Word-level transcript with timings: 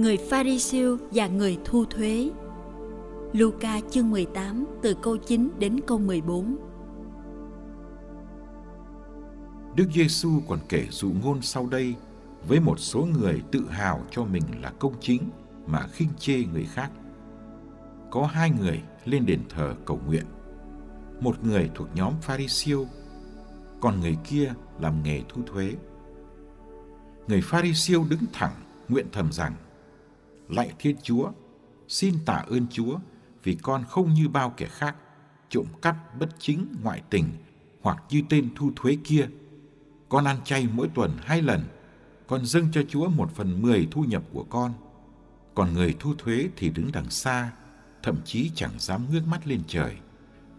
Người 0.00 0.16
Pharisêu 0.16 0.98
và 1.10 1.26
người 1.26 1.58
thu 1.64 1.84
thuế. 1.84 2.30
Luca 3.32 3.80
chương 3.90 4.10
18 4.10 4.66
từ 4.82 4.94
câu 5.02 5.16
9 5.16 5.50
đến 5.58 5.80
câu 5.86 5.98
14. 5.98 6.56
Đức 9.76 9.86
Giêsu 9.94 10.30
còn 10.48 10.58
kể 10.68 10.86
dụ 10.90 11.10
ngôn 11.22 11.42
sau 11.42 11.66
đây 11.66 11.94
với 12.48 12.60
một 12.60 12.78
số 12.78 13.08
người 13.20 13.42
tự 13.52 13.66
hào 13.70 14.00
cho 14.10 14.24
mình 14.24 14.42
là 14.62 14.72
công 14.78 14.94
chính 15.00 15.30
mà 15.66 15.86
khinh 15.92 16.08
chê 16.18 16.44
người 16.52 16.64
khác. 16.64 16.90
Có 18.10 18.26
hai 18.26 18.50
người 18.50 18.82
lên 19.04 19.26
đền 19.26 19.40
thờ 19.48 19.74
cầu 19.84 20.00
nguyện. 20.06 20.24
Một 21.20 21.44
người 21.44 21.70
thuộc 21.74 21.88
nhóm 21.94 22.12
Pharisêu, 22.22 22.86
còn 23.80 24.00
người 24.00 24.16
kia 24.28 24.52
làm 24.80 25.02
nghề 25.02 25.22
thu 25.28 25.42
thuế. 25.46 25.74
Người 27.28 27.40
Pharisêu 27.44 28.04
đứng 28.10 28.24
thẳng 28.32 28.54
nguyện 28.88 29.06
thầm 29.12 29.32
rằng 29.32 29.52
lạy 30.50 30.72
Thiên 30.78 30.96
Chúa, 31.02 31.30
xin 31.88 32.14
tạ 32.26 32.44
ơn 32.48 32.66
Chúa 32.70 32.98
vì 33.42 33.54
con 33.62 33.84
không 33.88 34.14
như 34.14 34.28
bao 34.28 34.54
kẻ 34.56 34.66
khác, 34.66 34.96
trộm 35.48 35.66
cắp 35.82 36.18
bất 36.18 36.28
chính 36.38 36.66
ngoại 36.82 37.02
tình 37.10 37.24
hoặc 37.82 38.02
như 38.10 38.22
tên 38.28 38.48
thu 38.56 38.70
thuế 38.76 38.96
kia. 39.04 39.28
Con 40.08 40.24
ăn 40.24 40.36
chay 40.44 40.68
mỗi 40.72 40.88
tuần 40.94 41.10
hai 41.20 41.42
lần, 41.42 41.60
con 42.26 42.46
dâng 42.46 42.68
cho 42.72 42.82
Chúa 42.88 43.08
một 43.08 43.30
phần 43.34 43.62
mười 43.62 43.88
thu 43.90 44.04
nhập 44.04 44.22
của 44.32 44.44
con. 44.44 44.72
Còn 45.54 45.74
người 45.74 45.96
thu 45.98 46.14
thuế 46.18 46.48
thì 46.56 46.70
đứng 46.70 46.92
đằng 46.92 47.10
xa, 47.10 47.52
thậm 48.02 48.16
chí 48.24 48.50
chẳng 48.54 48.72
dám 48.78 49.06
ngước 49.10 49.26
mắt 49.26 49.46
lên 49.46 49.62
trời, 49.66 49.96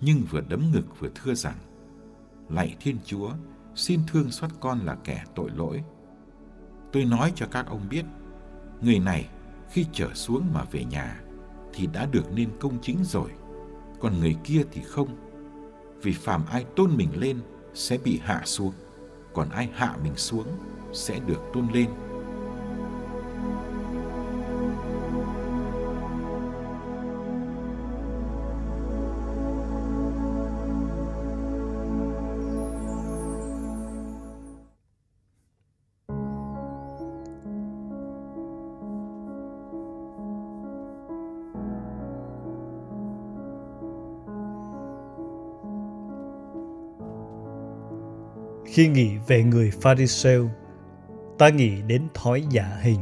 nhưng 0.02 0.24
vừa 0.30 0.42
đấm 0.42 0.72
ngực 0.72 1.00
vừa 1.00 1.10
thưa 1.16 1.34
rằng, 1.34 1.58
Lạy 2.50 2.76
Thiên 2.80 2.98
Chúa, 3.06 3.32
xin 3.76 4.02
thương 4.08 4.32
xót 4.32 4.50
con 4.60 4.80
là 4.80 4.96
kẻ 5.04 5.24
tội 5.36 5.52
lỗi. 5.56 5.84
Tôi 6.92 7.06
nói 7.06 7.34
cho 7.36 7.48
các 7.52 7.68
ông 7.68 7.90
biết, 7.90 8.06
người 8.82 9.00
này 9.00 9.30
khi 9.72 9.86
trở 9.94 10.14
xuống 10.14 10.54
mà 10.54 10.64
về 10.72 10.84
nhà 10.84 11.22
thì 11.74 11.88
đã 11.88 12.06
được 12.06 12.34
nên 12.34 12.50
công 12.60 12.82
chính 12.82 13.04
rồi, 13.04 13.30
còn 14.00 14.20
người 14.20 14.36
kia 14.44 14.64
thì 14.72 14.82
không. 14.82 15.08
Vì 16.02 16.14
phàm 16.14 16.46
ai 16.46 16.66
tôn 16.76 16.98
mình 16.98 17.10
lên 17.20 17.40
sẽ 17.74 17.98
bị 17.98 18.20
hạ 18.24 18.42
xuống, 18.46 18.74
còn 19.34 19.50
ai 19.50 19.70
hạ 19.74 19.98
mình 20.04 20.16
xuống 20.16 20.48
sẽ 20.94 21.20
được 21.20 21.42
tôn 21.54 21.68
lên. 21.74 21.90
Khi 48.74 48.88
nghĩ 48.88 49.18
về 49.28 49.44
người 49.44 49.72
Pharisêu, 49.82 50.50
ta 51.38 51.50
nghĩ 51.50 51.82
đến 51.88 52.08
thói 52.14 52.44
giả 52.50 52.78
hình. 52.82 53.00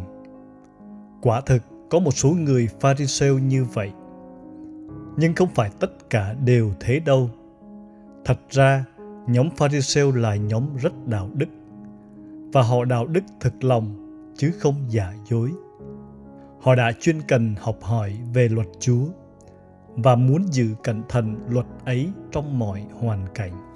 Quả 1.22 1.42
thực 1.42 1.64
có 1.90 2.00
một 2.00 2.12
số 2.12 2.30
người 2.30 2.68
Pharisêu 2.80 3.40
như 3.40 3.66
vậy. 3.74 3.92
Nhưng 5.18 5.36
không 5.36 5.50
phải 5.56 5.70
tất 5.80 6.10
cả 6.10 6.34
đều 6.46 6.72
thế 6.80 7.00
đâu. 7.00 7.30
Thật 8.26 8.40
ra, 8.50 8.86
nhóm 9.28 9.50
Pharisêu 9.58 10.12
là 10.12 10.36
nhóm 10.36 10.76
rất 10.78 11.08
đạo 11.08 11.30
đức 11.34 11.50
và 12.54 12.62
họ 12.62 12.86
đạo 12.86 13.08
đức 13.08 13.24
thực 13.40 13.64
lòng 13.64 13.86
chứ 14.38 14.52
không 14.60 14.76
giả 14.90 15.14
dối. 15.30 15.52
Họ 16.60 16.76
đã 16.76 16.92
chuyên 17.00 17.22
cần 17.28 17.56
học 17.60 17.78
hỏi 17.82 18.18
về 18.34 18.48
luật 18.50 18.68
Chúa 18.80 19.06
và 19.96 20.16
muốn 20.16 20.54
giữ 20.54 20.68
cẩn 20.84 21.02
thận 21.10 21.36
luật 21.50 21.66
ấy 21.86 22.10
trong 22.32 22.60
mọi 22.60 22.86
hoàn 23.00 23.28
cảnh. 23.34 23.70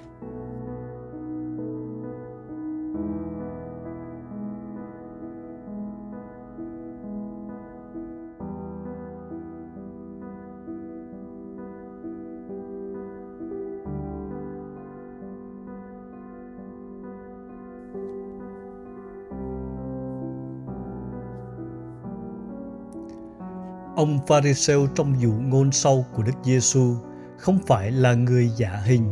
Ông 24.03 24.19
Pharisêu 24.27 24.87
trong 24.95 25.21
dụ 25.21 25.31
ngôn 25.31 25.71
sau 25.71 26.05
của 26.13 26.23
Đức 26.23 26.31
Giêsu 26.43 26.95
không 27.37 27.59
phải 27.67 27.91
là 27.91 28.13
người 28.13 28.49
giả 28.57 28.81
hình. 28.85 29.03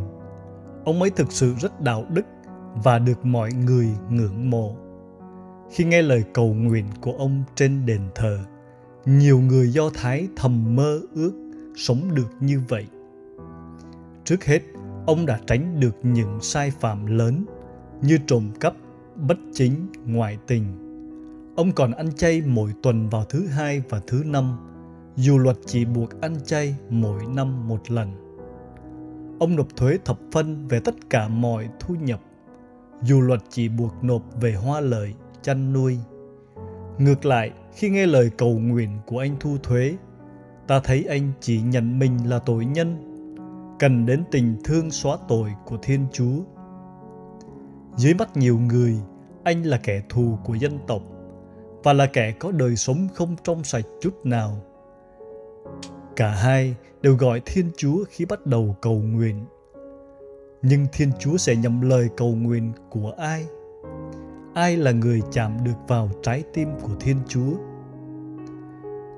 Ông 0.84 1.00
ấy 1.00 1.10
thực 1.10 1.32
sự 1.32 1.54
rất 1.60 1.80
đạo 1.80 2.04
đức 2.08 2.22
và 2.84 2.98
được 2.98 3.24
mọi 3.26 3.52
người 3.52 3.88
ngưỡng 4.10 4.50
mộ. 4.50 4.76
Khi 5.70 5.84
nghe 5.84 6.02
lời 6.02 6.24
cầu 6.34 6.54
nguyện 6.54 6.84
của 7.00 7.12
ông 7.12 7.44
trên 7.54 7.86
đền 7.86 8.00
thờ, 8.14 8.38
nhiều 9.04 9.40
người 9.40 9.68
Do 9.68 9.90
Thái 9.94 10.28
thầm 10.36 10.76
mơ 10.76 11.00
ước 11.14 11.32
sống 11.76 12.14
được 12.14 12.28
như 12.40 12.60
vậy. 12.68 12.86
Trước 14.24 14.44
hết, 14.44 14.60
ông 15.06 15.26
đã 15.26 15.40
tránh 15.46 15.80
được 15.80 15.96
những 16.02 16.38
sai 16.40 16.70
phạm 16.70 17.06
lớn 17.06 17.44
như 18.02 18.18
trộm 18.26 18.50
cắp, 18.60 18.74
bất 19.16 19.38
chính, 19.52 19.86
ngoại 20.06 20.38
tình. 20.46 20.64
Ông 21.56 21.72
còn 21.72 21.92
ăn 21.92 22.12
chay 22.12 22.42
mỗi 22.46 22.70
tuần 22.82 23.08
vào 23.08 23.24
thứ 23.24 23.46
hai 23.46 23.82
và 23.88 24.00
thứ 24.06 24.22
năm 24.26 24.71
dù 25.16 25.38
luật 25.38 25.56
chỉ 25.66 25.84
buộc 25.84 26.20
ăn 26.20 26.36
chay 26.44 26.76
mỗi 26.90 27.26
năm 27.26 27.68
một 27.68 27.90
lần. 27.90 28.12
Ông 29.38 29.56
nộp 29.56 29.76
thuế 29.76 29.98
thập 30.04 30.18
phân 30.32 30.68
về 30.68 30.80
tất 30.80 30.94
cả 31.10 31.28
mọi 31.28 31.68
thu 31.80 31.94
nhập, 31.94 32.20
dù 33.02 33.20
luật 33.20 33.40
chỉ 33.48 33.68
buộc 33.68 34.04
nộp 34.04 34.22
về 34.40 34.54
hoa 34.54 34.80
lợi, 34.80 35.14
chăn 35.42 35.72
nuôi. 35.72 35.98
Ngược 36.98 37.24
lại, 37.24 37.50
khi 37.74 37.90
nghe 37.90 38.06
lời 38.06 38.30
cầu 38.38 38.58
nguyện 38.58 38.90
của 39.06 39.18
anh 39.18 39.36
thu 39.40 39.56
thuế, 39.62 39.96
ta 40.66 40.80
thấy 40.84 41.04
anh 41.08 41.32
chỉ 41.40 41.60
nhận 41.60 41.98
mình 41.98 42.30
là 42.30 42.38
tội 42.38 42.64
nhân, 42.64 42.96
cần 43.78 44.06
đến 44.06 44.24
tình 44.30 44.56
thương 44.64 44.90
xóa 44.90 45.16
tội 45.28 45.50
của 45.66 45.76
Thiên 45.82 46.06
Chúa. 46.12 46.42
Dưới 47.96 48.14
mắt 48.14 48.36
nhiều 48.36 48.58
người, 48.58 48.96
anh 49.44 49.62
là 49.62 49.80
kẻ 49.82 50.02
thù 50.08 50.38
của 50.44 50.54
dân 50.54 50.78
tộc 50.86 51.02
và 51.82 51.92
là 51.92 52.06
kẻ 52.06 52.32
có 52.32 52.52
đời 52.52 52.76
sống 52.76 53.08
không 53.14 53.36
trong 53.44 53.64
sạch 53.64 53.84
chút 54.00 54.26
nào 54.26 54.62
Cả 56.16 56.30
hai 56.30 56.74
đều 57.02 57.16
gọi 57.16 57.42
Thiên 57.46 57.70
Chúa 57.76 58.04
khi 58.10 58.24
bắt 58.24 58.46
đầu 58.46 58.76
cầu 58.82 58.94
nguyện. 58.94 59.44
Nhưng 60.62 60.86
Thiên 60.92 61.10
Chúa 61.18 61.36
sẽ 61.36 61.56
nhầm 61.56 61.80
lời 61.80 62.08
cầu 62.16 62.34
nguyện 62.34 62.72
của 62.90 63.12
ai? 63.18 63.46
Ai 64.54 64.76
là 64.76 64.92
người 64.92 65.20
chạm 65.32 65.64
được 65.64 65.88
vào 65.88 66.10
trái 66.22 66.44
tim 66.54 66.68
của 66.82 66.94
Thiên 67.00 67.16
Chúa? 67.28 67.52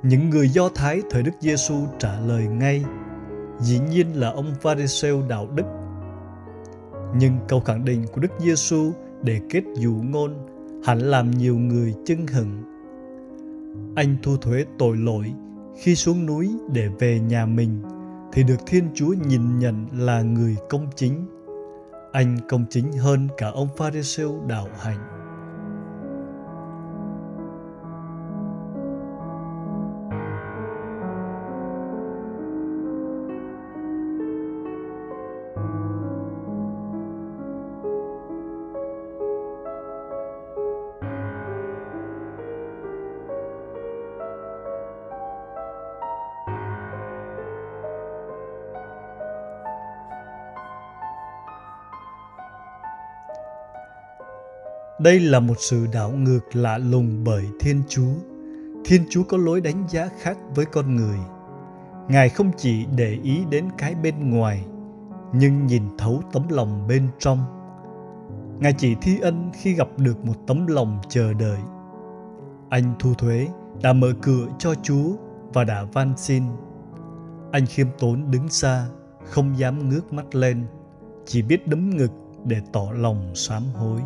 Những 0.02 0.30
người 0.30 0.48
Do 0.48 0.68
Thái 0.68 1.02
thời 1.10 1.22
Đức 1.22 1.30
Giêsu 1.40 1.74
trả 1.98 2.20
lời 2.20 2.46
ngay, 2.46 2.84
dĩ 3.60 3.80
nhiên 3.90 4.20
là 4.20 4.30
ông 4.30 4.54
Pharisêu 4.60 5.22
đạo 5.28 5.48
đức. 5.54 5.66
Nhưng 7.16 7.38
câu 7.48 7.60
khẳng 7.60 7.84
định 7.84 8.04
của 8.12 8.20
Đức 8.20 8.32
Giêsu 8.38 8.92
để 9.22 9.40
kết 9.50 9.62
dụ 9.74 9.94
ngôn 10.04 10.34
hẳn 10.84 10.98
làm 10.98 11.30
nhiều 11.30 11.56
người 11.56 11.94
chưng 12.04 12.26
hừng. 12.26 12.62
Anh 13.96 14.16
thu 14.22 14.36
thuế 14.36 14.64
tội 14.78 14.96
lỗi 14.96 15.34
khi 15.76 15.96
xuống 15.96 16.26
núi 16.26 16.50
để 16.72 16.88
về 16.98 17.20
nhà 17.20 17.46
mình, 17.46 17.82
thì 18.32 18.42
được 18.42 18.56
Thiên 18.66 18.88
Chúa 18.94 19.14
nhìn 19.28 19.58
nhận 19.58 19.86
là 19.92 20.22
người 20.22 20.56
công 20.70 20.86
chính. 20.96 21.26
Anh 22.12 22.36
công 22.48 22.64
chính 22.70 22.92
hơn 22.92 23.28
cả 23.36 23.48
ông 23.48 23.68
Pharisêu 23.76 24.42
đạo 24.48 24.68
hạnh. 24.78 25.23
Đây 54.98 55.20
là 55.20 55.40
một 55.40 55.54
sự 55.58 55.86
đảo 55.92 56.10
ngược 56.10 56.56
lạ 56.56 56.78
lùng 56.78 57.24
bởi 57.24 57.44
Thiên 57.60 57.82
Chúa. 57.88 58.12
Thiên 58.84 59.04
Chúa 59.10 59.22
có 59.22 59.36
lối 59.36 59.60
đánh 59.60 59.88
giá 59.88 60.08
khác 60.20 60.38
với 60.54 60.64
con 60.64 60.96
người. 60.96 61.18
Ngài 62.08 62.28
không 62.28 62.50
chỉ 62.56 62.86
để 62.96 63.18
ý 63.22 63.44
đến 63.50 63.68
cái 63.78 63.94
bên 63.94 64.30
ngoài, 64.30 64.64
nhưng 65.32 65.66
nhìn 65.66 65.82
thấu 65.98 66.22
tấm 66.32 66.42
lòng 66.48 66.86
bên 66.88 67.08
trong. 67.18 67.38
Ngài 68.60 68.72
chỉ 68.72 68.94
thi 69.02 69.18
ân 69.20 69.50
khi 69.54 69.72
gặp 69.72 69.88
được 69.96 70.24
một 70.24 70.34
tấm 70.46 70.66
lòng 70.66 70.98
chờ 71.08 71.32
đợi. 71.32 71.58
Anh 72.68 72.94
thu 72.98 73.14
thuế 73.14 73.48
đã 73.82 73.92
mở 73.92 74.12
cửa 74.22 74.46
cho 74.58 74.74
Chúa 74.82 75.12
và 75.52 75.64
đã 75.64 75.84
van 75.92 76.14
xin. 76.16 76.42
Anh 77.52 77.66
khiêm 77.66 77.86
tốn 77.98 78.30
đứng 78.30 78.48
xa, 78.48 78.86
không 79.24 79.58
dám 79.58 79.88
ngước 79.88 80.12
mắt 80.12 80.34
lên, 80.34 80.66
chỉ 81.26 81.42
biết 81.42 81.68
đấm 81.68 81.90
ngực 81.96 82.12
để 82.44 82.56
tỏ 82.72 82.88
lòng 82.92 83.34
sám 83.34 83.62
hối. 83.74 84.00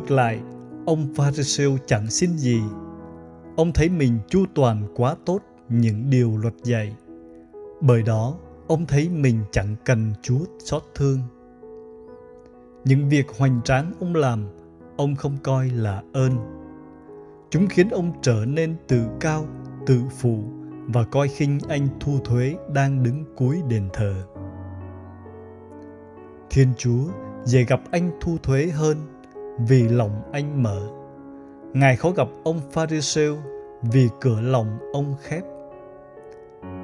Ngược 0.00 0.10
lại, 0.10 0.40
ông 0.86 1.14
Pharisêu 1.14 1.76
chẳng 1.86 2.10
xin 2.10 2.30
gì. 2.36 2.62
Ông 3.56 3.72
thấy 3.72 3.88
mình 3.88 4.18
chu 4.28 4.44
toàn 4.54 4.82
quá 4.96 5.16
tốt 5.26 5.38
những 5.68 6.10
điều 6.10 6.36
luật 6.36 6.54
dạy. 6.62 6.96
Bởi 7.80 8.02
đó, 8.02 8.36
ông 8.68 8.86
thấy 8.86 9.08
mình 9.08 9.38
chẳng 9.50 9.76
cần 9.84 10.12
Chúa 10.22 10.38
xót 10.58 10.82
thương. 10.94 11.18
Những 12.84 13.08
việc 13.08 13.26
hoành 13.38 13.60
tráng 13.64 13.92
ông 14.00 14.14
làm, 14.14 14.44
ông 14.96 15.16
không 15.16 15.36
coi 15.42 15.68
là 15.68 16.02
ơn. 16.12 16.32
Chúng 17.50 17.66
khiến 17.66 17.88
ông 17.90 18.12
trở 18.22 18.44
nên 18.46 18.76
tự 18.88 19.02
cao, 19.20 19.46
tự 19.86 20.00
phụ 20.20 20.44
và 20.86 21.04
coi 21.04 21.28
khinh 21.28 21.58
anh 21.68 21.88
thu 22.00 22.18
thuế 22.24 22.56
đang 22.74 23.02
đứng 23.02 23.24
cuối 23.36 23.62
đền 23.68 23.88
thờ. 23.92 24.14
Thiên 26.50 26.68
Chúa 26.78 27.04
dễ 27.44 27.64
gặp 27.64 27.80
anh 27.90 28.10
thu 28.20 28.36
thuế 28.42 28.66
hơn 28.66 28.96
vì 29.68 29.88
lòng 29.88 30.22
anh 30.32 30.62
mở. 30.62 30.80
Ngài 31.72 31.96
khó 31.96 32.10
gặp 32.10 32.28
ông 32.44 32.60
Pharisêu 32.70 33.36
vì 33.82 34.08
cửa 34.20 34.40
lòng 34.40 34.78
ông 34.92 35.14
khép. 35.22 35.42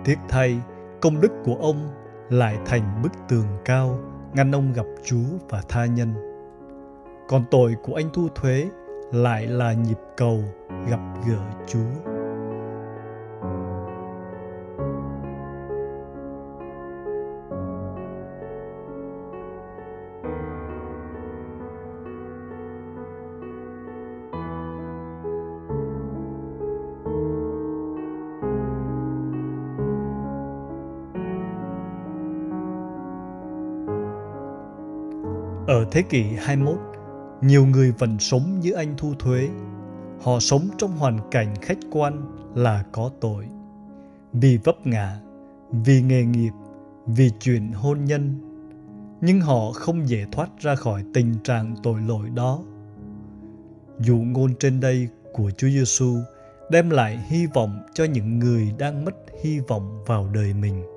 Tiếc 0.04 0.18
thay, 0.28 0.60
công 1.00 1.20
đức 1.20 1.32
của 1.44 1.56
ông 1.60 1.76
lại 2.30 2.58
thành 2.66 3.02
bức 3.02 3.12
tường 3.28 3.46
cao 3.64 3.98
ngăn 4.34 4.52
ông 4.52 4.72
gặp 4.72 4.86
Chúa 5.04 5.26
và 5.48 5.62
tha 5.68 5.86
nhân. 5.86 6.14
Còn 7.28 7.44
tội 7.50 7.74
của 7.82 7.94
anh 7.94 8.10
thu 8.12 8.28
thuế 8.34 8.68
lại 9.12 9.46
là 9.46 9.72
nhịp 9.72 9.98
cầu 10.16 10.40
gặp 10.90 11.00
gỡ 11.28 11.40
Chúa. 11.66 12.15
Ở 35.66 35.84
thế 35.90 36.02
kỷ 36.02 36.22
21, 36.22 36.78
nhiều 37.42 37.66
người 37.66 37.92
vẫn 37.92 38.18
sống 38.18 38.60
như 38.60 38.72
anh 38.72 38.94
thu 38.96 39.14
thuế. 39.18 39.48
Họ 40.22 40.38
sống 40.40 40.68
trong 40.78 40.96
hoàn 40.96 41.18
cảnh 41.30 41.54
khách 41.62 41.78
quan 41.90 42.22
là 42.54 42.84
có 42.92 43.10
tội. 43.20 43.44
Vì 44.32 44.58
vấp 44.64 44.86
ngã, 44.86 45.20
vì 45.72 46.02
nghề 46.02 46.24
nghiệp, 46.24 46.52
vì 47.06 47.30
chuyện 47.40 47.72
hôn 47.72 48.04
nhân. 48.04 48.34
Nhưng 49.20 49.40
họ 49.40 49.72
không 49.72 50.08
dễ 50.08 50.26
thoát 50.32 50.48
ra 50.58 50.74
khỏi 50.74 51.04
tình 51.14 51.34
trạng 51.44 51.74
tội 51.82 52.00
lỗi 52.00 52.30
đó. 52.34 52.62
Dụ 53.98 54.16
ngôn 54.16 54.54
trên 54.60 54.80
đây 54.80 55.08
của 55.32 55.50
Chúa 55.50 55.68
Giêsu 55.68 56.16
đem 56.70 56.90
lại 56.90 57.24
hy 57.26 57.46
vọng 57.46 57.82
cho 57.94 58.04
những 58.04 58.38
người 58.38 58.72
đang 58.78 59.04
mất 59.04 59.14
hy 59.42 59.60
vọng 59.60 60.04
vào 60.06 60.28
đời 60.34 60.54
mình. 60.54 60.95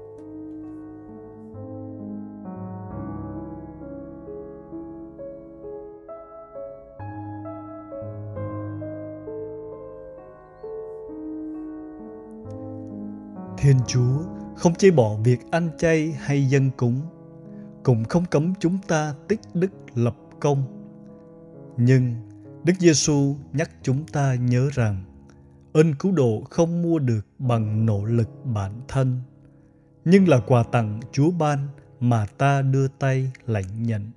Thiên 13.61 13.77
Chúa 13.87 14.23
không 14.55 14.75
chê 14.75 14.91
bỏ 14.91 15.15
việc 15.15 15.39
ăn 15.51 15.69
chay 15.77 16.11
hay 16.11 16.45
dân 16.45 16.71
cúng, 16.77 17.01
cũng 17.83 18.05
không 18.05 18.25
cấm 18.25 18.53
chúng 18.59 18.77
ta 18.87 19.13
tích 19.27 19.39
đức 19.53 19.71
lập 19.95 20.15
công. 20.39 20.63
Nhưng 21.77 22.15
Đức 22.63 22.73
Giêsu 22.79 23.35
nhắc 23.53 23.71
chúng 23.83 24.07
ta 24.07 24.35
nhớ 24.35 24.69
rằng 24.73 25.03
ơn 25.73 25.93
cứu 25.99 26.11
độ 26.11 26.43
không 26.49 26.81
mua 26.81 26.99
được 26.99 27.27
bằng 27.39 27.85
nỗ 27.85 28.05
lực 28.05 28.29
bản 28.45 28.81
thân, 28.87 29.21
nhưng 30.05 30.27
là 30.27 30.39
quà 30.47 30.63
tặng 30.63 30.99
Chúa 31.11 31.31
ban 31.31 31.67
mà 31.99 32.25
ta 32.25 32.61
đưa 32.61 32.87
tay 32.87 33.31
lãnh 33.45 33.83
nhận. 33.83 34.11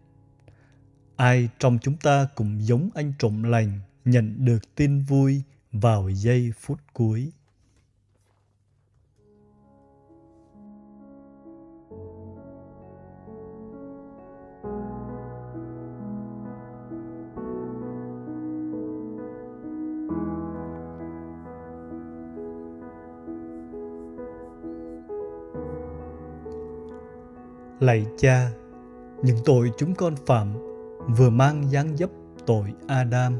Ai 1.17 1.49
trong 1.59 1.79
chúng 1.83 1.97
ta 1.97 2.29
cũng 2.35 2.67
giống 2.67 2.91
anh 2.95 3.13
trộm 3.19 3.43
lành 3.43 3.81
nhận 4.05 4.45
được 4.45 4.75
tin 4.75 5.03
vui 5.03 5.43
vào 5.73 6.09
giây 6.09 6.53
phút 6.61 6.79
cuối. 6.93 7.33
Lạy 27.83 28.07
cha, 28.17 28.51
những 29.23 29.37
tội 29.45 29.71
chúng 29.77 29.95
con 29.95 30.15
phạm 30.27 30.49
vừa 31.17 31.31
mang 31.31 31.71
dáng 31.71 31.97
dấp 31.97 32.11
tội 32.47 32.65
Adam, 32.87 33.33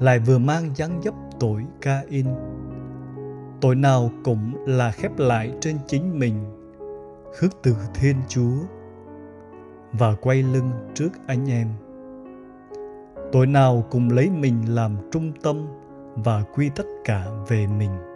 lại 0.00 0.18
vừa 0.18 0.38
mang 0.38 0.70
dáng 0.74 1.00
dấp 1.04 1.14
tội 1.40 1.64
Cain. 1.80 2.26
Tội 3.60 3.74
nào 3.74 4.10
cũng 4.24 4.66
là 4.66 4.90
khép 4.90 5.18
lại 5.18 5.52
trên 5.60 5.76
chính 5.86 6.18
mình, 6.18 6.34
khước 7.34 7.50
từ 7.62 7.74
Thiên 7.94 8.16
Chúa 8.28 8.56
và 9.92 10.14
quay 10.14 10.42
lưng 10.42 10.70
trước 10.94 11.10
anh 11.26 11.50
em. 11.50 11.68
Tội 13.32 13.46
nào 13.46 13.84
cũng 13.90 14.10
lấy 14.10 14.30
mình 14.30 14.74
làm 14.74 14.96
trung 15.12 15.32
tâm 15.42 15.66
và 16.14 16.42
quy 16.54 16.70
tất 16.76 16.86
cả 17.04 17.26
về 17.48 17.66
mình 17.66 18.11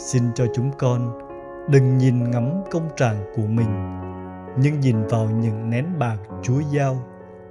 xin 0.00 0.22
cho 0.34 0.46
chúng 0.54 0.70
con 0.78 1.18
đừng 1.70 1.98
nhìn 1.98 2.30
ngắm 2.30 2.50
công 2.70 2.88
trạng 2.96 3.24
của 3.36 3.46
mình, 3.46 4.00
nhưng 4.60 4.80
nhìn 4.80 5.06
vào 5.06 5.30
những 5.30 5.70
nén 5.70 5.86
bạc 5.98 6.16
chúa 6.42 6.60
giao 6.72 6.96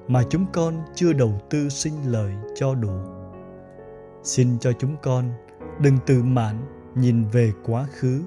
mà 0.07 0.23
chúng 0.29 0.45
con 0.53 0.73
chưa 0.93 1.13
đầu 1.13 1.31
tư 1.49 1.69
sinh 1.69 1.93
lợi 2.05 2.33
cho 2.55 2.75
đủ. 2.75 2.91
Xin 4.23 4.59
cho 4.59 4.71
chúng 4.71 4.95
con 5.01 5.25
đừng 5.79 5.97
tự 6.05 6.23
mãn 6.23 6.55
nhìn 6.95 7.23
về 7.23 7.51
quá 7.65 7.85
khứ, 7.91 8.21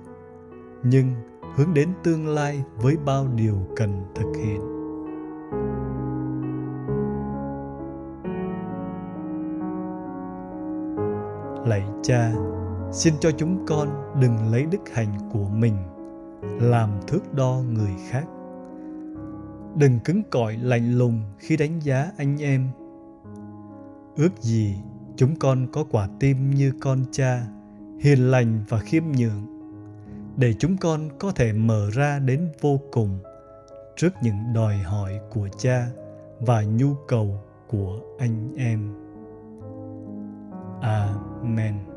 nhưng 0.82 1.10
hướng 1.56 1.74
đến 1.74 1.88
tương 2.04 2.28
lai 2.28 2.64
với 2.76 2.96
bao 3.04 3.26
điều 3.34 3.56
cần 3.76 4.04
thực 4.14 4.32
hiện. 4.36 4.60
Lạy 11.66 11.84
cha 12.02 12.32
xin 12.92 13.14
cho 13.20 13.30
chúng 13.30 13.66
con 13.66 14.12
đừng 14.20 14.52
lấy 14.52 14.66
đức 14.66 14.80
hạnh 14.92 15.18
của 15.32 15.48
mình 15.48 15.76
làm 16.60 16.90
thước 17.06 17.34
đo 17.34 17.62
người 17.72 17.92
khác. 18.08 18.24
Đừng 19.74 19.98
cứng 20.04 20.22
cỏi 20.30 20.56
lạnh 20.56 20.98
lùng 20.98 21.22
khi 21.38 21.56
đánh 21.56 21.80
giá 21.80 22.10
anh 22.16 22.42
em. 22.42 22.68
Ước 24.16 24.40
gì 24.40 24.76
chúng 25.16 25.36
con 25.36 25.66
có 25.72 25.84
quả 25.90 26.08
tim 26.20 26.50
như 26.50 26.72
con 26.80 27.04
cha, 27.12 27.46
hiền 28.00 28.30
lành 28.30 28.64
và 28.68 28.78
khiêm 28.78 29.04
nhường, 29.18 29.46
để 30.36 30.54
chúng 30.58 30.76
con 30.76 31.08
có 31.18 31.32
thể 31.32 31.52
mở 31.52 31.90
ra 31.92 32.18
đến 32.18 32.48
vô 32.60 32.80
cùng 32.92 33.18
trước 33.96 34.12
những 34.22 34.52
đòi 34.54 34.76
hỏi 34.76 35.20
của 35.30 35.48
cha 35.58 35.86
và 36.40 36.62
nhu 36.62 36.94
cầu 37.08 37.40
của 37.68 38.00
anh 38.18 38.54
em. 38.56 38.94
Amen. 40.80 41.91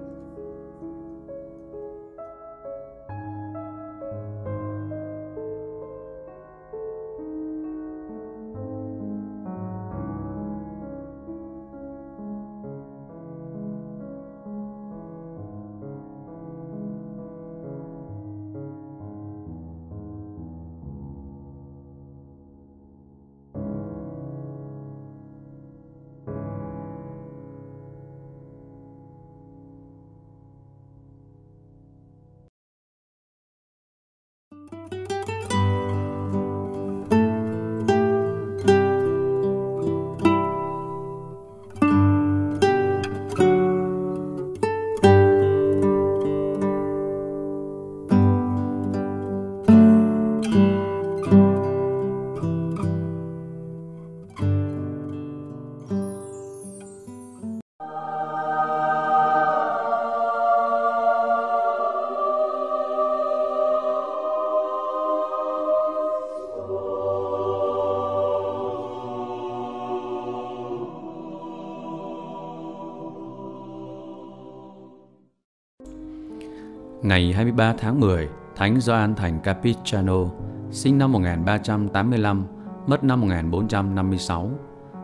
Ngày 77.06 77.34
23 77.34 77.74
tháng 77.78 78.00
10, 78.00 78.30
Thánh 78.56 78.80
Gioan 78.80 79.16
thành 79.16 79.40
Capistrano, 79.40 80.26
sinh 80.72 80.98
năm 80.98 81.12
1385, 81.12 82.46
mất 82.88 83.04
năm 83.04 83.22
1456. 83.22 84.52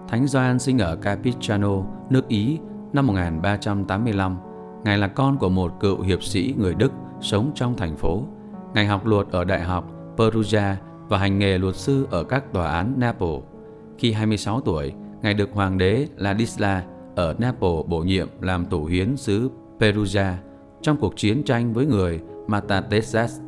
Thánh 0.07 0.27
Gioan 0.27 0.59
sinh 0.59 0.79
ở 0.79 0.95
Capistrano, 0.95 1.83
nước 2.09 2.27
Ý, 2.27 2.59
năm 2.93 3.07
1385. 3.07 4.37
Ngài 4.83 4.97
là 4.97 5.07
con 5.07 5.37
của 5.37 5.49
một 5.49 5.79
cựu 5.79 6.01
hiệp 6.01 6.23
sĩ 6.23 6.55
người 6.57 6.75
Đức 6.75 6.91
sống 7.21 7.51
trong 7.55 7.77
thành 7.77 7.97
phố. 7.97 8.23
Ngài 8.73 8.85
học 8.85 9.05
luật 9.05 9.27
ở 9.31 9.43
Đại 9.43 9.61
học 9.61 9.91
Perugia 10.17 10.75
và 11.07 11.17
hành 11.17 11.39
nghề 11.39 11.57
luật 11.57 11.75
sư 11.75 12.07
ở 12.11 12.23
các 12.23 12.53
tòa 12.53 12.71
án 12.71 12.93
Naples. 12.97 13.43
Khi 13.97 14.11
26 14.11 14.61
tuổi, 14.61 14.93
Ngài 15.21 15.33
được 15.33 15.49
Hoàng 15.53 15.77
đế 15.77 16.07
Ladisla 16.17 16.83
ở 17.15 17.35
Naples 17.37 17.85
bổ 17.87 17.99
nhiệm 17.99 18.27
làm 18.41 18.65
tổ 18.65 18.85
hiến 18.85 19.17
xứ 19.17 19.49
Perugia 19.79 20.33
trong 20.81 20.97
cuộc 20.97 21.15
chiến 21.15 21.43
tranh 21.43 21.73
với 21.73 21.85
người 21.85 22.19
Matatesas, 22.47 23.39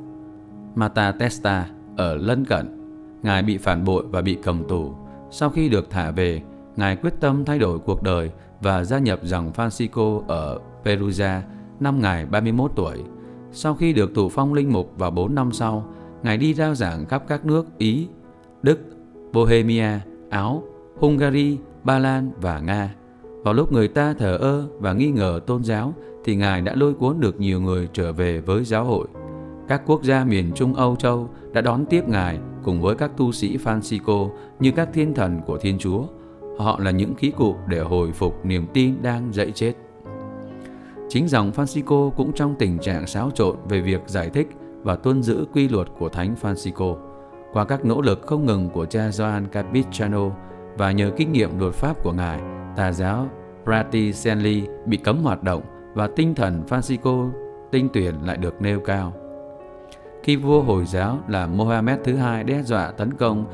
Matatesta 0.75 1.67
ở 1.97 2.15
lân 2.15 2.45
cận. 2.45 2.79
Ngài 3.23 3.43
bị 3.43 3.57
phản 3.57 3.83
bội 3.83 4.03
và 4.09 4.21
bị 4.21 4.37
cầm 4.43 4.63
tù. 4.67 4.93
Sau 5.31 5.49
khi 5.49 5.69
được 5.69 5.89
thả 5.89 6.11
về, 6.11 6.41
Ngài 6.75 6.95
quyết 6.95 7.13
tâm 7.19 7.45
thay 7.45 7.59
đổi 7.59 7.79
cuộc 7.79 8.03
đời 8.03 8.31
và 8.61 8.83
gia 8.83 8.99
nhập 8.99 9.19
dòng 9.23 9.51
Francisco 9.55 10.21
ở 10.27 10.59
Perugia 10.85 11.41
năm 11.79 12.01
Ngài 12.01 12.25
31 12.25 12.71
tuổi. 12.75 13.03
Sau 13.51 13.75
khi 13.75 13.93
được 13.93 14.13
tù 14.13 14.29
phong 14.29 14.53
linh 14.53 14.73
mục 14.73 14.93
vào 14.97 15.11
4 15.11 15.35
năm 15.35 15.51
sau, 15.51 15.85
Ngài 16.23 16.37
đi 16.37 16.53
rao 16.53 16.75
giảng 16.75 17.05
khắp 17.05 17.23
các 17.27 17.45
nước 17.45 17.65
Ý, 17.77 18.07
Đức, 18.61 18.79
Bohemia, 19.33 19.89
Áo, 20.29 20.63
Hungary, 20.99 21.57
Ba 21.83 21.99
Lan 21.99 22.31
và 22.41 22.59
Nga. 22.59 22.95
Vào 23.43 23.53
lúc 23.53 23.71
người 23.71 23.87
ta 23.87 24.13
thờ 24.13 24.37
ơ 24.37 24.67
và 24.79 24.93
nghi 24.93 25.11
ngờ 25.11 25.39
tôn 25.47 25.63
giáo 25.63 25.93
thì 26.23 26.35
Ngài 26.35 26.61
đã 26.61 26.75
lôi 26.75 26.93
cuốn 26.93 27.19
được 27.19 27.39
nhiều 27.39 27.61
người 27.61 27.89
trở 27.93 28.13
về 28.13 28.39
với 28.39 28.63
giáo 28.63 28.85
hội. 28.85 29.07
Các 29.67 29.81
quốc 29.85 30.03
gia 30.03 30.25
miền 30.25 30.51
Trung 30.55 30.73
Âu 30.73 30.95
Châu 30.95 31.29
đã 31.53 31.61
đón 31.61 31.85
tiếp 31.85 32.07
Ngài 32.07 32.39
cùng 32.63 32.81
với 32.81 32.95
các 32.95 33.11
tu 33.17 33.31
sĩ 33.31 33.57
Francisco 33.57 34.29
như 34.59 34.71
các 34.71 34.89
thiên 34.93 35.13
thần 35.13 35.41
của 35.45 35.57
Thiên 35.57 35.77
Chúa. 35.77 36.03
Họ 36.57 36.79
là 36.79 36.91
những 36.91 37.15
khí 37.15 37.31
cụ 37.37 37.55
để 37.67 37.79
hồi 37.79 38.11
phục 38.11 38.45
niềm 38.45 38.67
tin 38.73 38.95
đang 39.01 39.33
dậy 39.33 39.51
chết. 39.55 39.73
Chính 41.09 41.27
dòng 41.27 41.51
Francisco 41.51 42.09
cũng 42.09 42.33
trong 42.33 42.55
tình 42.59 42.79
trạng 42.79 43.07
xáo 43.07 43.31
trộn 43.35 43.55
về 43.69 43.81
việc 43.81 44.01
giải 44.05 44.29
thích 44.29 44.47
và 44.83 44.95
tuân 44.95 45.23
giữ 45.23 45.45
quy 45.53 45.67
luật 45.67 45.87
của 45.99 46.09
Thánh 46.09 46.35
Francisco. 46.41 46.97
Qua 47.53 47.65
các 47.65 47.85
nỗ 47.85 48.01
lực 48.01 48.21
không 48.25 48.45
ngừng 48.45 48.69
của 48.69 48.85
cha 48.85 49.09
Joan 49.09 49.45
Capistrano 49.47 50.29
và 50.77 50.91
nhờ 50.91 51.11
kinh 51.17 51.31
nghiệm 51.31 51.59
luật 51.59 51.73
pháp 51.73 52.03
của 52.03 52.11
Ngài, 52.11 52.41
tà 52.75 52.91
giáo 52.91 53.27
Fraticelli 53.65 54.61
bị 54.85 54.97
cấm 54.97 55.17
hoạt 55.17 55.43
động 55.43 55.61
và 55.93 56.07
tinh 56.15 56.35
thần 56.35 56.63
Francisco 56.69 57.31
tinh 57.71 57.89
tuyển 57.93 58.15
lại 58.25 58.37
được 58.37 58.61
nêu 58.61 58.79
cao. 58.79 59.13
Khi 60.23 60.35
vua 60.35 60.61
Hồi 60.61 60.85
giáo 60.85 61.19
là 61.27 61.47
Mohammed 61.47 61.99
thứ 62.03 62.15
hai 62.15 62.43
đe 62.43 62.63
dọa 62.63 62.91
tấn 62.91 63.13
công 63.13 63.45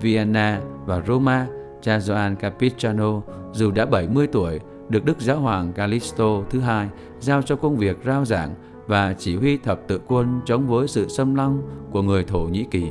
Vienna 0.00 0.60
và 0.86 1.02
Roma, 1.06 1.46
cha 1.80 2.00
Gioan 2.00 2.36
Capistrano 2.36 3.20
dù 3.52 3.70
đã 3.70 3.86
70 3.86 4.26
tuổi 4.26 4.60
được 4.88 5.04
Đức 5.04 5.20
Giáo 5.20 5.40
hoàng 5.40 5.72
Callisto 5.72 6.42
thứ 6.50 6.60
hai 6.60 6.88
giao 7.20 7.42
cho 7.42 7.56
công 7.56 7.76
việc 7.76 7.98
rao 8.04 8.24
giảng 8.24 8.54
và 8.86 9.14
chỉ 9.18 9.36
huy 9.36 9.56
thập 9.56 9.80
tự 9.86 10.00
quân 10.06 10.40
chống 10.44 10.66
với 10.66 10.88
sự 10.88 11.08
xâm 11.08 11.34
lăng 11.34 11.62
của 11.90 12.02
người 12.02 12.24
Thổ 12.24 12.40
Nhĩ 12.40 12.64
Kỳ. 12.70 12.88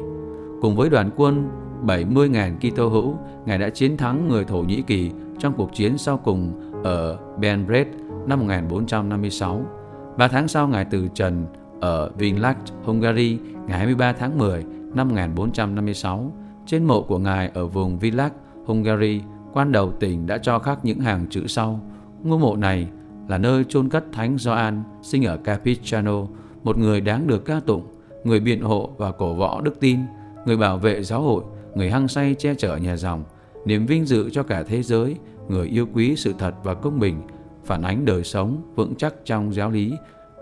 Cùng 0.61 0.75
với 0.75 0.89
đoàn 0.89 1.09
quân 1.15 1.49
70.000 1.85 2.57
Kitô 2.57 2.89
hữu, 2.89 3.15
Ngài 3.45 3.57
đã 3.57 3.69
chiến 3.69 3.97
thắng 3.97 4.27
người 4.27 4.45
Thổ 4.45 4.57
Nhĩ 4.57 4.81
Kỳ 4.81 5.11
trong 5.39 5.53
cuộc 5.57 5.73
chiến 5.73 5.97
sau 5.97 6.17
cùng 6.17 6.71
ở 6.83 7.17
Benbred 7.39 7.87
năm 8.27 8.39
1456. 8.39 9.65
Ba 10.17 10.27
tháng 10.27 10.47
sau, 10.47 10.67
Ngài 10.67 10.85
từ 10.85 11.07
trần 11.13 11.45
ở 11.81 12.11
Vinlac, 12.17 12.57
Hungary 12.83 13.39
ngày 13.67 13.77
23 13.77 14.13
tháng 14.13 14.37
10 14.37 14.63
năm 14.93 15.07
1456. 15.07 16.31
Trên 16.65 16.85
mộ 16.85 17.01
của 17.01 17.17
Ngài 17.17 17.51
ở 17.53 17.67
vùng 17.67 17.99
Vinlac, 17.99 18.33
Hungary, 18.65 19.21
quan 19.53 19.71
đầu 19.71 19.91
tỉnh 19.91 20.27
đã 20.27 20.37
cho 20.37 20.59
khắc 20.59 20.85
những 20.85 20.99
hàng 20.99 21.25
chữ 21.29 21.47
sau. 21.47 21.79
Ngôi 22.23 22.39
mộ 22.39 22.55
này 22.55 22.87
là 23.27 23.37
nơi 23.37 23.63
chôn 23.63 23.89
cất 23.89 24.03
Thánh 24.11 24.37
Gioan 24.37 24.83
sinh 25.01 25.25
ở 25.25 25.37
Capistrano, 25.37 26.25
một 26.63 26.77
người 26.77 27.01
đáng 27.01 27.27
được 27.27 27.45
ca 27.45 27.59
tụng, 27.59 27.87
người 28.23 28.39
biện 28.39 28.61
hộ 28.61 28.89
và 28.97 29.11
cổ 29.11 29.33
võ 29.33 29.61
đức 29.61 29.79
tin, 29.79 29.99
người 30.45 30.57
bảo 30.57 30.77
vệ 30.77 31.03
giáo 31.03 31.21
hội, 31.21 31.43
người 31.75 31.91
hăng 31.91 32.07
say 32.07 32.35
che 32.39 32.55
chở 32.55 32.77
nhà 32.77 32.95
dòng, 32.95 33.23
niềm 33.65 33.85
vinh 33.85 34.05
dự 34.05 34.29
cho 34.29 34.43
cả 34.43 34.63
thế 34.63 34.83
giới, 34.83 35.15
người 35.49 35.67
yêu 35.67 35.87
quý 35.93 36.15
sự 36.15 36.33
thật 36.39 36.53
và 36.63 36.73
công 36.73 36.99
bình, 36.99 37.21
phản 37.67 37.81
ánh 37.81 38.05
đời 38.05 38.23
sống 38.23 38.61
vững 38.75 38.95
chắc 38.95 39.13
trong 39.25 39.53
giáo 39.53 39.69
lý, 39.69 39.93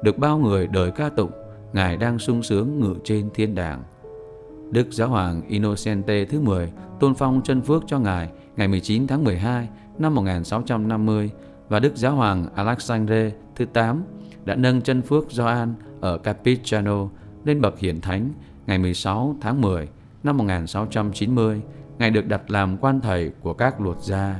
được 0.03 0.17
bao 0.17 0.38
người 0.38 0.67
đời 0.67 0.91
ca 0.91 1.10
tụng, 1.10 1.32
Ngài 1.74 1.98
đang 1.98 2.20
sung 2.20 2.44
sướng 2.44 2.79
ngự 2.79 2.96
trên 3.03 3.29
thiên 3.34 3.55
đàng. 3.55 3.84
Đức 4.72 4.88
Giáo 4.91 5.10
hoàng 5.10 5.41
Innocente 5.48 6.25
thứ 6.25 6.39
10 6.39 6.72
tôn 7.00 7.15
phong 7.15 7.41
chân 7.44 7.62
phước 7.62 7.84
cho 7.88 8.00
Ngài 8.00 8.29
ngày 8.58 8.67
19 8.67 9.08
tháng 9.08 9.24
12 9.24 9.70
năm 9.98 10.15
1650 10.15 11.32
và 11.70 11.79
Đức 11.79 11.96
Giáo 11.96 12.15
hoàng 12.15 12.48
Alexandre 12.55 13.32
thứ 13.55 13.65
8 13.65 14.03
đã 14.46 14.55
nâng 14.55 14.82
chân 14.82 15.01
phước 15.01 15.32
Gioan 15.32 15.74
ở 16.01 16.17
Capistrano 16.17 17.08
lên 17.46 17.62
bậc 17.62 17.79
hiển 17.79 18.01
thánh 18.01 18.34
ngày 18.67 18.77
16 18.77 19.36
tháng 19.41 19.62
10 19.62 19.88
năm 20.24 20.38
1690. 20.38 21.62
Ngài 22.00 22.10
được 22.10 22.27
đặt 22.27 22.51
làm 22.51 22.77
quan 22.77 23.01
thầy 23.01 23.32
của 23.41 23.53
các 23.53 23.82
luật 23.82 23.98
gia. 24.00 24.39